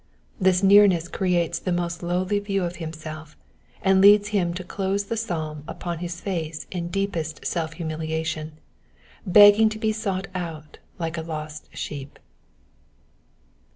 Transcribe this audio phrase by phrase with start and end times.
[0.39, 3.37] This nearness creates the most lowly view of himself,
[3.83, 8.53] and leads him to close the psalm upon his face in deepest self humiliation,
[9.27, 12.17] begging to be sought out like a lost sheep.